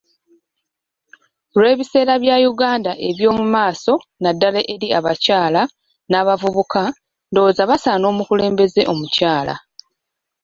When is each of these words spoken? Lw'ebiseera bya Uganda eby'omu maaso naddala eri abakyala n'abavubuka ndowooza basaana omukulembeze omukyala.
Lw'ebiseera 1.57 2.13
bya 2.23 2.35
Uganda 2.51 2.91
eby'omu 3.09 3.43
maaso 3.55 3.93
naddala 4.21 4.59
eri 4.73 4.87
abakyala 4.97 5.61
n'abavubuka 6.09 6.83
ndowooza 7.29 7.63
basaana 7.69 8.05
omukulembeze 8.11 8.81
omukyala. 8.91 9.55